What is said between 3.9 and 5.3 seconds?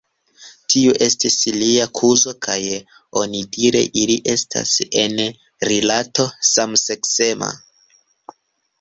ili estis en